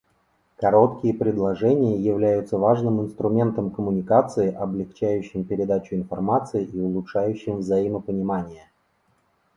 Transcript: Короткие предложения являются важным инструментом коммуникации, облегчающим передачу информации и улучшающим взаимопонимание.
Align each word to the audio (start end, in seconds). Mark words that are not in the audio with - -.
Короткие 0.57 1.13
предложения 1.13 1.95
являются 1.95 2.57
важным 2.57 3.03
инструментом 3.03 3.69
коммуникации, 3.69 4.51
облегчающим 4.51 5.43
передачу 5.43 5.93
информации 5.93 6.65
и 6.65 6.79
улучшающим 6.81 7.57
взаимопонимание. 7.57 8.71